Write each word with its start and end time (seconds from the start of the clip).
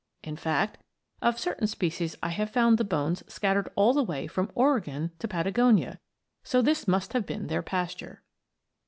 In 0.23 0.35
fact, 0.35 0.79
of 1.21 1.37
certain 1.39 1.67
species 1.67 2.15
I 2.23 2.29
have 2.29 2.49
found 2.49 2.79
the 2.79 2.83
bones 2.83 3.21
scattered 3.31 3.69
all 3.75 3.93
the 3.93 4.01
way 4.01 4.25
from 4.25 4.49
Oregon 4.55 5.11
to 5.19 5.27
Patagonia; 5.27 5.99
so 6.43 6.59
this 6.59 6.87
must 6.87 7.13
have 7.13 7.27
been 7.27 7.45
their 7.45 7.61
pasture. 7.61 8.23